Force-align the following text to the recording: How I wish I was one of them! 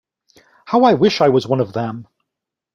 How 0.65 0.83
I 0.85 0.95
wish 0.95 1.21
I 1.21 1.29
was 1.29 1.45
one 1.45 1.59
of 1.59 1.73
them! 1.73 2.07